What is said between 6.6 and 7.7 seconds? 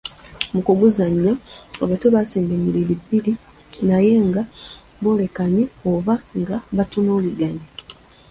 batunuuliganye."